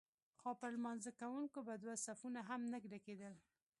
[0.39, 3.33] خو پر لمانځه کوونکو به دوه صفونه هم نه ډکېدل.